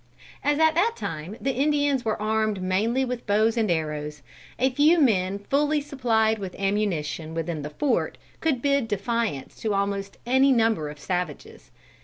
[0.43, 4.23] As at that time the Indians were armed mainly with bows and arrows,
[4.57, 10.17] a few men fully supplied with ammunition within the fort could bid defiance to almost
[10.25, 11.69] any number of savages.